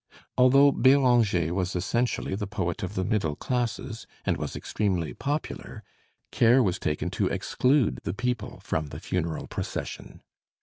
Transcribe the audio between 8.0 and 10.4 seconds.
the people from the funeral procession.